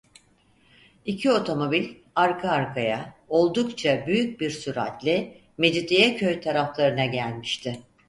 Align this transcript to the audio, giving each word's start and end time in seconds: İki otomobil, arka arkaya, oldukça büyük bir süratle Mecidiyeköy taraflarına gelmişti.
İki 1.05 1.31
otomobil, 1.31 1.95
arka 2.15 2.49
arkaya, 2.49 3.13
oldukça 3.29 4.07
büyük 4.07 4.39
bir 4.41 4.49
süratle 4.49 5.37
Mecidiyeköy 5.57 6.41
taraflarına 6.41 7.05
gelmişti. 7.05 7.83